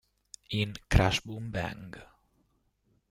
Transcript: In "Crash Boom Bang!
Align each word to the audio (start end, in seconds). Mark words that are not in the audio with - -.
In 0.49 0.73
"Crash 0.89 1.19
Boom 1.21 1.51
Bang! 1.51 1.93